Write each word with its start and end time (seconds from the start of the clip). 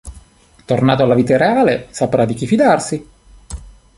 Tornato 0.65 1.03
alla 1.03 1.13
vita 1.13 1.37
reale 1.37 1.85
saprà 1.91 2.25
di 2.25 2.33
chi 2.33 2.47
fidarsi. 2.47 3.07